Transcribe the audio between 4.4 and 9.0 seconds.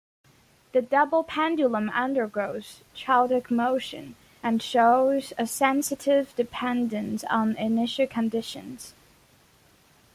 and shows a sensitive dependence on initial conditions.